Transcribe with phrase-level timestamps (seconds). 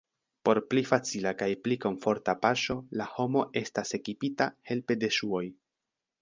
[0.47, 5.45] Por pli facila kaj pli komforta paŝo la homo estas ekipita helpe de ŝuoj.